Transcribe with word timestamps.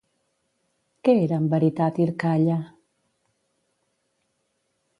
Què 1.09 1.13
era 1.25 1.37
en 1.41 1.45
veritat 1.51 2.01
Irkalla? 2.05 2.57